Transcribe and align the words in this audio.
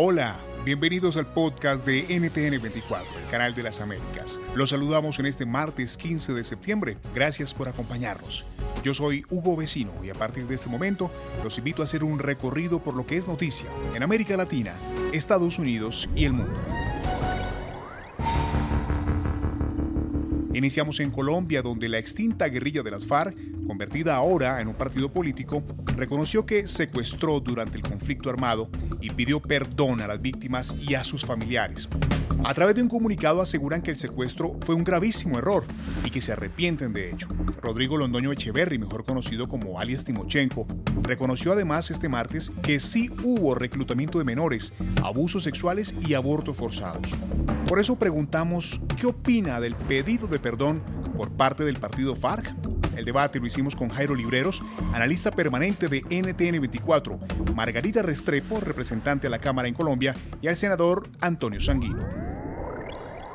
Hola, 0.00 0.38
bienvenidos 0.64 1.16
al 1.16 1.26
podcast 1.26 1.84
de 1.84 2.06
NTN24, 2.06 3.00
el 3.20 3.30
canal 3.32 3.52
de 3.56 3.64
las 3.64 3.80
Américas. 3.80 4.38
Los 4.54 4.70
saludamos 4.70 5.18
en 5.18 5.26
este 5.26 5.44
martes 5.44 5.96
15 5.96 6.34
de 6.34 6.44
septiembre. 6.44 6.98
Gracias 7.16 7.52
por 7.52 7.68
acompañarnos. 7.68 8.44
Yo 8.84 8.94
soy 8.94 9.24
Hugo 9.28 9.56
Vecino 9.56 9.90
y 10.04 10.10
a 10.10 10.14
partir 10.14 10.46
de 10.46 10.54
este 10.54 10.68
momento 10.68 11.10
los 11.42 11.58
invito 11.58 11.82
a 11.82 11.86
hacer 11.86 12.04
un 12.04 12.20
recorrido 12.20 12.78
por 12.78 12.94
lo 12.94 13.04
que 13.08 13.16
es 13.16 13.26
noticia 13.26 13.66
en 13.92 14.04
América 14.04 14.36
Latina, 14.36 14.72
Estados 15.12 15.58
Unidos 15.58 16.08
y 16.14 16.26
el 16.26 16.32
mundo. 16.32 16.60
Iniciamos 20.54 21.00
en 21.00 21.10
Colombia, 21.10 21.60
donde 21.60 21.88
la 21.88 21.98
extinta 21.98 22.46
guerrilla 22.46 22.84
de 22.84 22.92
las 22.92 23.04
FARC, 23.04 23.36
convertida 23.68 24.16
ahora 24.16 24.60
en 24.60 24.66
un 24.66 24.74
partido 24.74 25.12
político, 25.12 25.62
reconoció 25.94 26.46
que 26.46 26.66
secuestró 26.66 27.38
durante 27.38 27.76
el 27.76 27.82
conflicto 27.82 28.30
armado 28.30 28.70
y 29.00 29.10
pidió 29.10 29.40
perdón 29.40 30.00
a 30.00 30.08
las 30.08 30.20
víctimas 30.20 30.74
y 30.80 30.94
a 30.94 31.04
sus 31.04 31.24
familiares. 31.24 31.86
A 32.44 32.54
través 32.54 32.74
de 32.76 32.82
un 32.82 32.88
comunicado 32.88 33.42
aseguran 33.42 33.82
que 33.82 33.90
el 33.90 33.98
secuestro 33.98 34.54
fue 34.64 34.74
un 34.74 34.84
gravísimo 34.84 35.38
error 35.38 35.64
y 36.04 36.10
que 36.10 36.22
se 36.22 36.32
arrepienten 36.32 36.92
de 36.92 37.10
ello. 37.10 37.26
Rodrigo 37.60 37.98
Londoño 37.98 38.32
Echeverry, 38.32 38.78
mejor 38.78 39.04
conocido 39.04 39.48
como 39.48 39.78
alias 39.78 40.04
Timochenko, 40.04 40.66
reconoció 41.02 41.52
además 41.52 41.90
este 41.90 42.08
martes 42.08 42.52
que 42.62 42.80
sí 42.80 43.10
hubo 43.22 43.54
reclutamiento 43.54 44.18
de 44.18 44.24
menores, 44.24 44.72
abusos 45.02 45.42
sexuales 45.42 45.94
y 46.06 46.14
abortos 46.14 46.56
forzados. 46.56 47.14
Por 47.66 47.80
eso 47.80 47.96
preguntamos 47.96 48.80
qué 48.96 49.06
opina 49.06 49.60
del 49.60 49.74
pedido 49.74 50.26
de 50.26 50.38
perdón 50.38 50.80
por 51.16 51.30
parte 51.30 51.64
del 51.64 51.78
partido 51.78 52.16
FARC. 52.16 52.54
El 52.98 53.04
debate 53.04 53.38
lo 53.38 53.46
hicimos 53.46 53.76
con 53.76 53.90
Jairo 53.90 54.12
Libreros, 54.16 54.60
analista 54.92 55.30
permanente 55.30 55.86
de 55.86 56.02
NTN24, 56.02 57.54
Margarita 57.54 58.02
Restrepo, 58.02 58.58
representante 58.58 59.28
de 59.28 59.30
la 59.30 59.38
Cámara 59.38 59.68
en 59.68 59.74
Colombia, 59.74 60.16
y 60.42 60.48
al 60.48 60.56
senador 60.56 61.08
Antonio 61.20 61.60
Sanguino. 61.60 62.04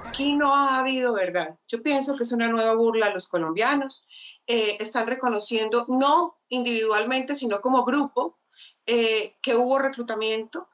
Aquí 0.05 0.33
no 0.33 0.53
ha 0.53 0.79
habido 0.79 1.13
verdad. 1.13 1.57
Yo 1.69 1.81
pienso 1.81 2.17
que 2.17 2.23
es 2.23 2.33
una 2.33 2.49
nueva 2.49 2.75
burla 2.75 3.07
a 3.07 3.13
los 3.13 3.29
colombianos. 3.29 4.05
Eh, 4.47 4.75
están 4.81 5.07
reconociendo, 5.07 5.85
no 5.87 6.41
individualmente, 6.49 7.33
sino 7.33 7.61
como 7.61 7.85
grupo, 7.85 8.39
eh, 8.85 9.37
que 9.41 9.55
hubo 9.55 9.79
reclutamiento, 9.79 10.67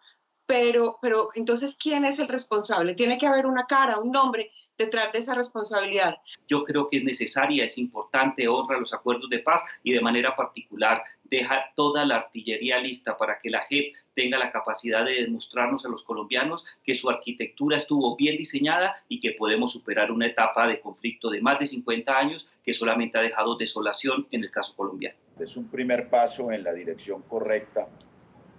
pero, 0.49 0.97
pero 0.99 1.27
entonces, 1.35 1.77
¿quién 1.79 2.05
es 2.05 2.17
el 2.17 2.27
responsable? 2.27 2.95
Tiene 2.95 3.19
que 3.19 3.27
haber 3.27 3.45
una 3.45 3.67
cara, 3.67 3.99
un 3.99 4.11
nombre 4.11 4.49
detrás 4.79 5.11
de 5.11 5.19
esa 5.19 5.35
responsabilidad. 5.35 6.17
Yo 6.47 6.63
creo 6.63 6.89
que 6.89 6.97
es 6.97 7.03
necesaria, 7.03 7.65
es 7.65 7.77
importante, 7.77 8.47
honra 8.47 8.79
los 8.79 8.91
acuerdos 8.91 9.29
de 9.29 9.39
paz 9.39 9.61
y 9.83 9.93
de 9.93 10.01
manera 10.01 10.35
particular 10.35 11.03
deja 11.25 11.71
toda 11.75 12.03
la 12.03 12.15
artillería 12.15 12.79
lista 12.79 13.15
para 13.15 13.37
que 13.39 13.51
la 13.51 13.61
JEP 13.69 13.93
tenga 14.15 14.39
la 14.39 14.51
capacidad 14.51 15.05
de 15.05 15.21
demostrarnos 15.21 15.85
a 15.85 15.89
los 15.89 16.03
colombianos 16.03 16.65
que 16.83 16.95
su 16.95 17.11
arquitectura 17.11 17.77
estuvo 17.77 18.15
bien 18.15 18.35
diseñada 18.35 19.03
y 19.07 19.19
que 19.19 19.33
podemos 19.33 19.71
superar 19.71 20.11
una 20.11 20.25
etapa 20.25 20.65
de 20.65 20.81
conflicto 20.81 21.29
de 21.29 21.41
más 21.41 21.59
de 21.59 21.67
50 21.67 22.17
años 22.17 22.47
que 22.63 22.73
solamente 22.73 23.19
ha 23.19 23.21
dejado 23.21 23.55
desolación 23.55 24.25
en 24.31 24.43
el 24.43 24.49
caso 24.49 24.75
colombiano. 24.75 25.15
Es 25.39 25.55
un 25.55 25.69
primer 25.69 26.09
paso 26.09 26.51
en 26.51 26.63
la 26.63 26.73
dirección 26.73 27.21
correcta 27.21 27.87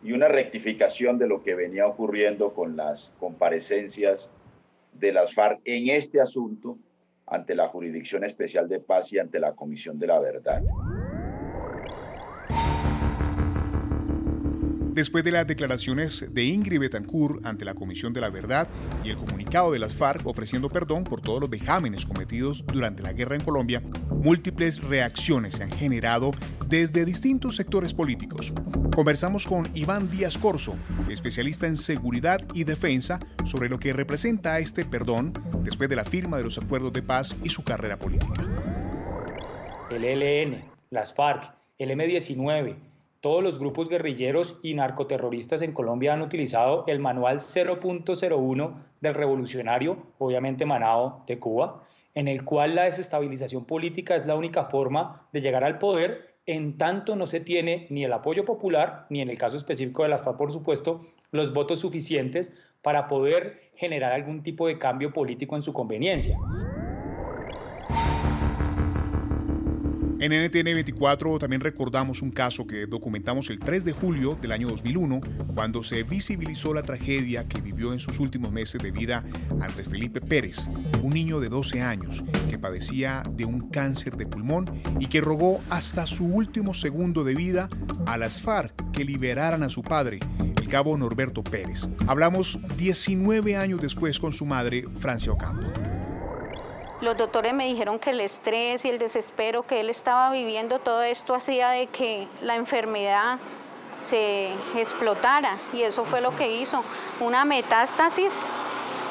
y 0.03 0.13
una 0.13 0.29
rectificación 0.29 1.19
de 1.19 1.27
lo 1.27 1.43
que 1.43 1.55
venía 1.55 1.87
ocurriendo 1.87 2.55
con 2.55 2.77
las 2.77 3.13
comparecencias 3.19 4.31
de 4.93 5.13
las 5.13 5.35
FARC 5.35 5.61
en 5.65 5.89
este 5.89 6.21
asunto 6.21 6.79
ante 7.27 7.55
la 7.55 7.69
Jurisdicción 7.69 8.25
Especial 8.25 8.69
de 8.69 8.81
Paz 8.81 9.13
y 9.13 9.19
ante 9.19 9.39
la 9.39 9.55
Comisión 9.55 9.99
de 9.99 10.07
la 10.07 10.19
Verdad. 10.19 10.65
Después 14.93 15.23
de 15.23 15.31
las 15.31 15.47
declaraciones 15.47 16.27
de 16.35 16.45
Ingrid 16.45 16.81
Betancourt 16.81 17.47
ante 17.47 17.65
la 17.65 17.75
Comisión 17.75 18.13
de 18.13 18.21
la 18.21 18.29
Verdad 18.29 18.69
y 19.05 19.11
el 19.11 19.17
comunicado 19.17 19.71
de 19.71 19.79
las 19.79 19.95
FARC 19.95 20.27
ofreciendo 20.27 20.69
perdón 20.69 21.05
por 21.05 21.21
todos 21.21 21.41
los 21.41 21.49
vejámenes 21.49 22.05
cometidos 22.05 22.65
durante 22.67 23.01
la 23.01 23.13
guerra 23.13 23.37
en 23.37 23.45
Colombia, 23.45 23.83
múltiples 24.11 24.83
reacciones 24.83 25.55
se 25.55 25.63
han 25.63 25.71
generado 25.71 26.33
desde 26.67 27.05
distintos 27.05 27.55
sectores 27.55 27.95
políticos. 27.95 28.53
Conversamos 28.93 29.47
con 29.47 29.69
Iván 29.75 30.11
Díaz 30.11 30.37
Corso, 30.37 30.77
especialista 31.09 31.69
en 31.69 31.77
seguridad 31.77 32.41
y 32.53 32.65
defensa, 32.65 33.21
sobre 33.45 33.69
lo 33.69 33.79
que 33.79 33.93
representa 33.93 34.59
este 34.59 34.85
perdón 34.85 35.33
después 35.63 35.89
de 35.89 35.97
la 35.97 36.05
firma 36.05 36.37
de 36.37 36.45
los 36.45 36.59
acuerdos 36.59 36.93
de 36.93 37.03
paz 37.03 37.37
y 37.45 37.49
su 37.51 37.63
carrera 37.63 37.97
política. 37.97 38.45
El 39.89 40.05
ELN, 40.05 40.65
las 40.91 41.15
FARC, 41.15 41.55
el 41.79 41.93
M-19, 41.93 42.90
todos 43.21 43.43
los 43.43 43.59
grupos 43.59 43.89
guerrilleros 43.89 44.59
y 44.63 44.75
narcoterroristas 44.75 45.63
en 45.63 45.73
Colombia 45.73 46.15
han 46.15 46.23
utilizado 46.23 46.85
el 46.87 47.01
manual 47.01 47.39
0.01 47.39 48.75
del 49.01 49.15
revolucionario, 49.15 49.99
obviamente 50.19 50.65
manado 50.65 51.23
de 51.27 51.39
Cuba, 51.39 51.85
en 52.15 52.29
el 52.29 52.45
cual 52.45 52.75
la 52.75 52.85
desestabilización 52.85 53.65
política 53.67 54.17
es 54.17 54.27
la 54.27 54.37
única 54.37 54.65
forma 54.65 55.29
de 55.33 55.41
llegar 55.41 55.65
al 55.65 55.79
poder 55.79 56.31
en 56.47 56.79
tanto 56.79 57.15
no 57.15 57.27
se 57.27 57.41
tiene 57.41 57.87
ni 57.91 58.05
el 58.05 58.13
apoyo 58.13 58.45
popular, 58.45 59.07
ni 59.11 59.21
en 59.21 59.31
el 59.31 59.39
caso 59.39 59.57
específico 59.57 60.03
de 60.03 60.09
las 60.09 60.23
FARC, 60.23 60.37
por 60.37 60.51
supuesto, 60.51 61.01
los 61.31 61.53
votos 61.53 61.81
suficientes 61.81 62.53
para 62.83 63.07
poder 63.07 63.71
generar 63.77 64.13
algún 64.13 64.43
tipo 64.43 64.67
de 64.67 64.79
cambio 64.79 65.13
político 65.13 65.55
en 65.55 65.63
su 65.63 65.73
conveniencia. 65.73 66.41
En 70.21 70.33
NTN 70.33 70.75
24 70.75 71.39
también 71.39 71.63
recordamos 71.63 72.21
un 72.21 72.31
caso 72.31 72.67
que 72.67 72.85
documentamos 72.85 73.49
el 73.49 73.59
3 73.59 73.87
de 73.87 73.93
julio 73.93 74.37
del 74.43 74.53
año 74.53 74.69
2001, 74.69 75.19
cuando 75.55 75.83
se 75.83 76.03
visibilizó 76.03 76.75
la 76.75 76.83
tragedia 76.83 77.49
que 77.49 77.63
vivió 77.63 77.95
en 77.95 78.01
sus 78.01 78.21
últimos 78.21 78.53
meses 78.53 78.83
de 78.83 78.91
vida 78.91 79.25
Andrés 79.63 79.89
Felipe 79.89 80.21
Pérez, 80.21 80.59
un 81.03 81.15
niño 81.15 81.41
de 81.41 81.49
12 81.49 81.81
años 81.81 82.23
que 82.51 82.59
padecía 82.59 83.23
de 83.31 83.47
un 83.47 83.71
cáncer 83.71 84.19
de 84.19 84.27
pulmón 84.27 84.67
y 84.99 85.07
que 85.07 85.23
rogó 85.23 85.63
hasta 85.71 86.07
su 86.07 86.27
último 86.27 86.75
segundo 86.75 87.25
de 87.25 87.35
vida 87.35 87.71
a 88.05 88.19
las 88.19 88.43
FARC 88.43 88.91
que 88.93 89.07
liberaran 89.07 89.63
a 89.63 89.71
su 89.71 89.81
padre, 89.81 90.21
el 90.61 90.69
cabo 90.69 90.99
Norberto 90.99 91.43
Pérez. 91.43 91.89
Hablamos 92.07 92.59
19 92.77 93.57
años 93.57 93.81
después 93.81 94.21
con 94.21 94.35
su 94.35 94.45
madre, 94.45 94.85
Francia 94.99 95.33
Ocampo. 95.33 95.73
Los 97.01 97.17
doctores 97.17 97.55
me 97.55 97.65
dijeron 97.65 97.99
que 97.99 98.11
el 98.11 98.21
estrés 98.21 98.85
y 98.85 98.91
el 98.91 98.99
desespero 98.99 99.63
que 99.63 99.81
él 99.81 99.89
estaba 99.89 100.31
viviendo, 100.31 100.81
todo 100.81 101.03
esto 101.03 101.35
hacía 101.35 101.71
de 101.71 101.87
que 101.87 102.29
la 102.43 102.57
enfermedad 102.57 103.39
se 103.99 104.53
explotara 104.77 105.57
y 105.73 105.81
eso 105.81 106.05
fue 106.05 106.21
lo 106.21 106.37
que 106.37 106.53
hizo. 106.53 106.85
Una 107.21 107.47
metástasis, 107.47 108.35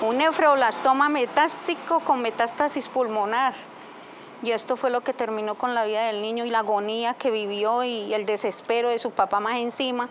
un 0.01 0.19
nefroblastoma 0.19 1.09
metástico 1.09 2.01
con 2.01 2.21
metástasis 2.21 2.87
pulmonar. 2.87 3.55
Y 4.43 4.51
esto 4.51 4.77
fue 4.77 4.91
lo 4.91 5.01
que 5.01 5.13
terminó 5.13 5.55
con 5.55 5.73
la 5.73 5.83
vida 5.83 6.05
del 6.05 6.21
niño 6.21 6.45
y 6.45 6.51
la 6.51 6.59
agonía 6.59 7.15
que 7.15 7.31
vivió 7.31 7.83
y 7.83 8.13
el 8.13 8.27
desespero 8.27 8.89
de 8.89 8.99
su 8.99 9.09
papá 9.09 9.39
más 9.39 9.57
encima. 9.57 10.09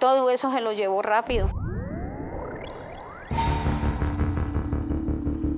Todo 0.00 0.30
eso 0.30 0.50
se 0.50 0.60
lo 0.60 0.72
llevó 0.72 1.00
rápido. 1.00 1.48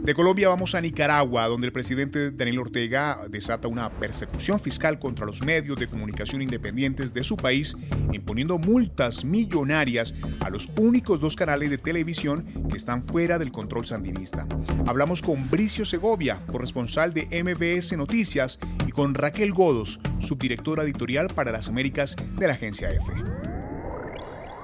De 0.03 0.15
Colombia 0.15 0.49
vamos 0.49 0.75
a 0.75 0.81
Nicaragua, 0.81 1.47
donde 1.47 1.69
el 1.69 1.73
presidente 1.73 2.33
Daniel 2.33 2.59
Ortega 2.59 3.21
desata 3.31 3.69
una 3.69 3.89
persecución 3.89 4.59
fiscal 4.59 4.99
contra 4.99 5.25
los 5.25 5.45
medios 5.45 5.79
de 5.79 5.87
comunicación 5.87 6.43
independientes 6.43 7.15
de 7.15 7.23
su 7.23 7.37
país, 7.37 7.77
imponiendo 8.11 8.59
multas 8.59 9.25
millonarias 9.25 10.13
a 10.41 10.51
los 10.51 10.69
únicos 10.77 11.21
dos 11.21 11.37
canales 11.37 11.71
de 11.71 11.79
televisión 11.79 12.45
que 12.69 12.79
están 12.79 13.05
fuera 13.05 13.39
del 13.39 13.53
control 13.53 13.87
sandinista. 13.87 14.45
Hablamos 14.89 15.23
con 15.23 15.49
Bricio 15.49 15.85
Segovia, 15.85 16.41
corresponsal 16.51 17.15
de 17.15 17.29
MBS 17.41 17.97
Noticias, 17.97 18.59
y 18.85 18.91
con 18.91 19.15
Raquel 19.15 19.53
Godos, 19.53 20.01
subdirectora 20.19 20.83
editorial 20.83 21.29
para 21.29 21.53
las 21.53 21.69
Américas 21.69 22.17
de 22.41 22.49
la 22.49 22.55
agencia 22.55 22.91
EFE. 22.91 23.23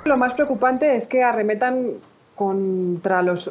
Lo 0.04 0.16
más 0.16 0.34
preocupante 0.34 0.96
es 0.96 1.06
que 1.06 1.22
arremetan 1.22 1.92
contra 2.34 3.22
los 3.22 3.48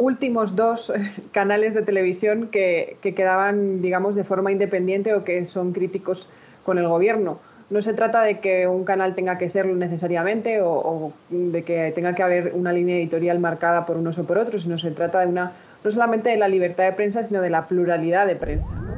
últimos 0.00 0.56
dos 0.56 0.92
canales 1.30 1.74
de 1.74 1.82
televisión 1.82 2.48
que, 2.48 2.96
quedaban, 3.02 3.82
digamos, 3.82 4.14
de 4.14 4.24
forma 4.24 4.50
independiente 4.50 5.14
o 5.14 5.22
que 5.22 5.44
son 5.44 5.72
críticos 5.72 6.26
con 6.64 6.78
el 6.78 6.88
gobierno. 6.88 7.38
No 7.68 7.82
se 7.82 7.92
trata 7.92 8.22
de 8.22 8.40
que 8.40 8.66
un 8.66 8.84
canal 8.84 9.14
tenga 9.14 9.38
que 9.38 9.48
serlo 9.48 9.76
necesariamente 9.76 10.60
o, 10.60 11.12
de 11.28 11.62
que 11.62 11.92
tenga 11.94 12.14
que 12.14 12.22
haber 12.24 12.52
una 12.54 12.72
línea 12.72 12.96
editorial 12.96 13.38
marcada 13.38 13.86
por 13.86 13.96
unos 13.96 14.18
o 14.18 14.24
por 14.24 14.38
otros, 14.38 14.62
sino 14.62 14.76
se 14.76 14.90
trata 14.90 15.20
de 15.20 15.28
una, 15.28 15.52
no 15.84 15.90
solamente 15.90 16.30
de 16.30 16.36
la 16.36 16.48
libertad 16.48 16.84
de 16.84 16.92
prensa, 16.92 17.22
sino 17.22 17.40
de 17.40 17.50
la 17.50 17.68
pluralidad 17.68 18.26
de 18.26 18.34
prensa. 18.34 18.89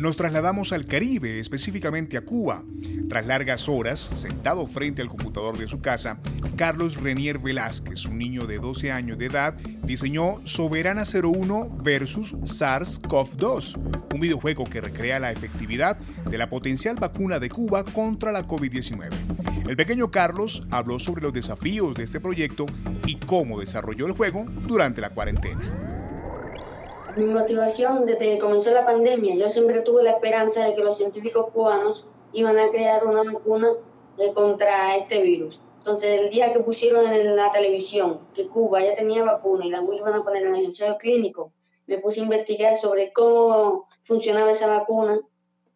Nos 0.00 0.16
trasladamos 0.16 0.72
al 0.72 0.86
Caribe, 0.86 1.40
específicamente 1.40 2.16
a 2.16 2.22
Cuba. 2.22 2.64
Tras 3.10 3.26
largas 3.26 3.68
horas, 3.68 4.10
sentado 4.14 4.66
frente 4.66 5.02
al 5.02 5.08
computador 5.08 5.58
de 5.58 5.68
su 5.68 5.82
casa, 5.82 6.18
Carlos 6.56 6.96
Renier 6.96 7.38
Velázquez, 7.38 8.06
un 8.06 8.16
niño 8.16 8.46
de 8.46 8.56
12 8.60 8.92
años 8.92 9.18
de 9.18 9.26
edad, 9.26 9.56
diseñó 9.82 10.40
Soberana 10.44 11.02
01 11.04 11.76
versus 11.82 12.32
SARS-CoV-2, 12.32 13.76
un 14.14 14.20
videojuego 14.20 14.64
que 14.64 14.80
recrea 14.80 15.20
la 15.20 15.32
efectividad 15.32 15.98
de 15.98 16.38
la 16.38 16.48
potencial 16.48 16.96
vacuna 16.96 17.38
de 17.38 17.50
Cuba 17.50 17.84
contra 17.84 18.32
la 18.32 18.46
COVID-19. 18.46 19.10
El 19.68 19.76
pequeño 19.76 20.10
Carlos 20.10 20.66
habló 20.70 20.98
sobre 20.98 21.20
los 21.20 21.34
desafíos 21.34 21.94
de 21.94 22.04
este 22.04 22.20
proyecto 22.20 22.64
y 23.04 23.16
cómo 23.16 23.60
desarrolló 23.60 24.06
el 24.06 24.12
juego 24.12 24.46
durante 24.66 25.02
la 25.02 25.10
cuarentena. 25.10 25.99
Mi 27.16 27.26
motivación 27.26 28.06
desde 28.06 28.34
que 28.34 28.38
comenzó 28.38 28.70
la 28.70 28.86
pandemia, 28.86 29.34
yo 29.34 29.50
siempre 29.50 29.80
tuve 29.80 30.02
la 30.02 30.12
esperanza 30.12 30.64
de 30.64 30.74
que 30.74 30.84
los 30.84 30.96
científicos 30.96 31.50
cubanos 31.52 32.06
iban 32.32 32.58
a 32.58 32.70
crear 32.70 33.04
una 33.04 33.24
vacuna 33.24 33.68
eh, 34.18 34.32
contra 34.32 34.96
este 34.96 35.20
virus. 35.22 35.60
Entonces, 35.78 36.20
el 36.20 36.30
día 36.30 36.52
que 36.52 36.60
pusieron 36.60 37.06
en 37.06 37.36
la 37.36 37.50
televisión 37.50 38.20
que 38.34 38.46
Cuba 38.46 38.82
ya 38.82 38.94
tenía 38.94 39.24
vacuna 39.24 39.64
y 39.64 39.70
la 39.70 39.82
iban 39.82 40.14
a 40.14 40.22
poner 40.22 40.44
en 40.44 40.54
el 40.54 40.66
ensayo 40.66 40.98
clínico, 40.98 41.52
me 41.86 41.98
puse 41.98 42.20
a 42.20 42.24
investigar 42.24 42.76
sobre 42.76 43.12
cómo 43.12 43.88
funcionaba 44.02 44.50
esa 44.50 44.68
vacuna 44.68 45.18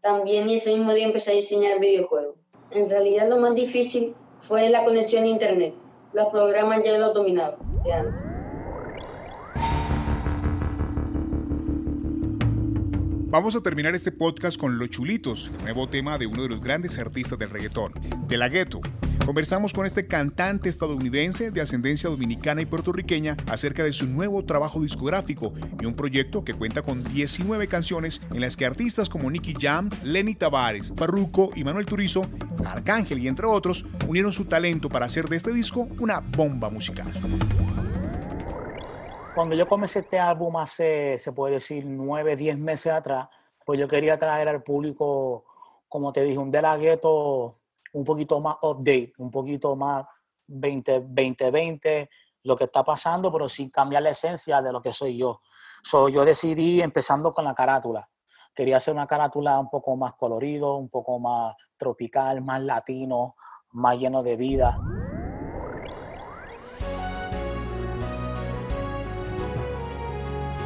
también 0.00 0.48
y 0.48 0.54
ese 0.54 0.76
mismo 0.76 0.92
día 0.92 1.06
empecé 1.06 1.32
a 1.32 1.34
diseñar 1.34 1.80
videojuegos. 1.80 2.36
En 2.70 2.88
realidad 2.88 3.28
lo 3.28 3.38
más 3.38 3.54
difícil 3.54 4.14
fue 4.38 4.68
la 4.68 4.84
conexión 4.84 5.24
a 5.24 5.28
internet. 5.28 5.74
Los 6.12 6.28
programas 6.28 6.84
ya 6.84 6.96
los 6.98 7.14
dominaba 7.14 7.56
de 7.82 7.92
antes. 7.92 8.33
Vamos 13.34 13.56
a 13.56 13.60
terminar 13.60 13.96
este 13.96 14.12
podcast 14.12 14.56
con 14.56 14.78
Los 14.78 14.90
Chulitos, 14.90 15.50
nuevo 15.62 15.88
tema 15.88 16.18
de 16.18 16.26
uno 16.28 16.44
de 16.44 16.50
los 16.50 16.60
grandes 16.60 16.96
artistas 16.98 17.36
del 17.36 17.50
reggaetón, 17.50 17.92
de 18.28 18.38
la 18.38 18.48
Ghetto. 18.48 18.78
Conversamos 19.26 19.72
con 19.72 19.86
este 19.86 20.06
cantante 20.06 20.68
estadounidense 20.68 21.50
de 21.50 21.60
ascendencia 21.60 22.08
dominicana 22.08 22.62
y 22.62 22.66
puertorriqueña 22.66 23.36
acerca 23.50 23.82
de 23.82 23.92
su 23.92 24.06
nuevo 24.06 24.44
trabajo 24.44 24.80
discográfico 24.80 25.52
y 25.80 25.84
un 25.84 25.96
proyecto 25.96 26.44
que 26.44 26.54
cuenta 26.54 26.82
con 26.82 27.02
19 27.02 27.66
canciones 27.66 28.22
en 28.32 28.40
las 28.40 28.56
que 28.56 28.66
artistas 28.66 29.08
como 29.08 29.28
Nicky 29.28 29.56
Jam, 29.60 29.90
Lenny 30.04 30.36
Tavares, 30.36 30.92
Farruko 30.96 31.50
y 31.56 31.64
Manuel 31.64 31.86
Turizo, 31.86 32.30
Arcángel 32.64 33.18
y 33.18 33.26
entre 33.26 33.46
otros 33.46 33.84
unieron 34.06 34.32
su 34.32 34.44
talento 34.44 34.88
para 34.88 35.06
hacer 35.06 35.28
de 35.28 35.38
este 35.38 35.52
disco 35.52 35.88
una 35.98 36.20
bomba 36.20 36.70
musical. 36.70 37.12
Cuando 39.34 39.56
yo 39.56 39.66
comencé 39.66 39.98
este 39.98 40.20
álbum 40.20 40.56
hace, 40.58 41.18
se 41.18 41.32
puede 41.32 41.54
decir, 41.54 41.84
nueve, 41.84 42.36
diez 42.36 42.56
meses 42.56 42.92
atrás, 42.92 43.28
pues 43.66 43.80
yo 43.80 43.88
quería 43.88 44.16
traer 44.16 44.48
al 44.48 44.62
público, 44.62 45.46
como 45.88 46.12
te 46.12 46.22
dije, 46.22 46.38
un 46.38 46.52
De 46.52 46.62
La 46.62 46.76
Ghetto 46.76 47.58
un 47.94 48.04
poquito 48.04 48.40
más 48.40 48.58
update, 48.62 49.12
un 49.18 49.32
poquito 49.32 49.74
más 49.74 50.06
20, 50.46 51.00
2020, 51.00 52.10
lo 52.44 52.54
que 52.54 52.64
está 52.64 52.84
pasando, 52.84 53.32
pero 53.32 53.48
sin 53.48 53.70
cambiar 53.70 54.04
la 54.04 54.10
esencia 54.10 54.62
de 54.62 54.70
lo 54.70 54.80
que 54.80 54.92
soy 54.92 55.16
yo. 55.16 55.40
So, 55.82 56.08
yo 56.08 56.24
decidí, 56.24 56.80
empezando 56.80 57.32
con 57.32 57.44
la 57.44 57.56
carátula, 57.56 58.08
quería 58.54 58.76
hacer 58.76 58.94
una 58.94 59.08
carátula 59.08 59.58
un 59.58 59.68
poco 59.68 59.96
más 59.96 60.14
colorido, 60.14 60.76
un 60.76 60.88
poco 60.88 61.18
más 61.18 61.56
tropical, 61.76 62.40
más 62.40 62.62
latino, 62.62 63.34
más 63.72 63.98
lleno 63.98 64.22
de 64.22 64.36
vida. 64.36 64.93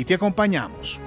y 0.00 0.04
te 0.04 0.14
acompañamos. 0.14 0.98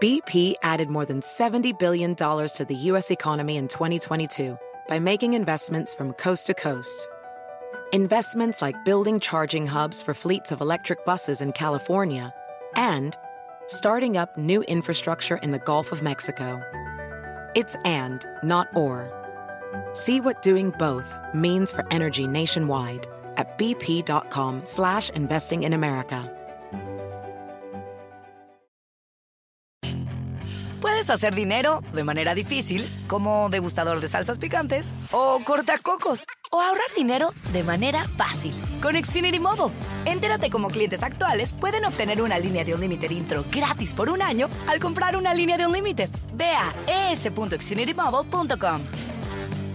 BP 0.00 0.54
added 0.62 0.88
more 0.88 1.04
than 1.04 1.20
$70 1.20 1.78
billion 1.78 2.14
to 2.14 2.66
the 2.68 2.74
U.S. 2.90 3.10
economy 3.10 3.56
in 3.56 3.68
2022 3.68 4.56
by 4.88 4.98
making 4.98 5.34
investments 5.34 5.94
from 5.94 6.12
coast 6.14 6.46
to 6.48 6.54
coast. 6.54 7.08
Investments 7.92 8.62
like 8.62 8.84
building 8.84 9.20
charging 9.20 9.66
hubs 9.66 10.02
for 10.02 10.14
fleets 10.14 10.50
of 10.50 10.60
electric 10.60 11.04
buses 11.04 11.40
in 11.40 11.52
California 11.52 12.32
and 12.74 13.16
starting 13.66 14.16
up 14.16 14.36
new 14.36 14.62
infrastructure 14.62 15.36
in 15.36 15.52
the 15.52 15.58
Gulf 15.58 15.92
of 15.92 16.02
Mexico. 16.02 16.60
It's 17.54 17.76
and, 17.84 18.24
not 18.42 18.68
or. 18.74 19.10
See 19.94 20.20
what 20.20 20.42
doing 20.42 20.70
both 20.78 21.14
means 21.34 21.70
for 21.70 21.84
energy 21.90 22.26
nationwide 22.26 23.06
at 23.36 23.58
bp.com 23.58 24.62
slash 24.64 25.10
investing 25.10 25.64
in 25.64 25.74
America. 25.74 26.30
Puedes 30.82 31.10
hacer 31.10 31.32
dinero 31.32 31.80
de 31.92 32.02
manera 32.02 32.34
difícil, 32.34 32.90
como 33.06 33.48
degustador 33.50 34.00
de 34.00 34.08
salsas 34.08 34.38
picantes, 34.38 34.92
o 35.12 35.38
cortacocos, 35.44 36.24
o 36.50 36.60
ahorrar 36.60 36.92
dinero 36.96 37.28
de 37.52 37.62
manera 37.62 38.08
fácil 38.16 38.52
con 38.82 38.96
Xfinity 38.96 39.38
Mobile. 39.38 39.72
Entérate 40.06 40.50
cómo 40.50 40.66
clientes 40.66 41.04
actuales 41.04 41.52
pueden 41.52 41.84
obtener 41.84 42.20
una 42.20 42.36
línea 42.36 42.64
de 42.64 42.74
un 42.74 42.80
límite 42.80 43.06
intro 43.14 43.44
gratis 43.48 43.94
por 43.94 44.10
un 44.10 44.22
año 44.22 44.50
al 44.66 44.80
comprar 44.80 45.16
una 45.16 45.32
línea 45.34 45.56
de 45.56 45.68
un 45.68 45.72
límite. 45.72 46.08
Ve 46.34 46.50
a 46.50 47.12
es.xfinitymobile.com. 47.12 49.11